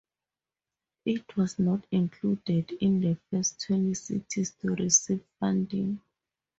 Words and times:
It 1.05 1.37
was 1.37 1.59
not 1.59 1.85
included 1.91 2.71
in 2.71 3.01
the 3.01 3.19
first 3.29 3.61
twenty 3.67 3.93
cities 3.93 4.49
to 4.61 4.69
receive 4.73 5.23
funding. 5.39 6.01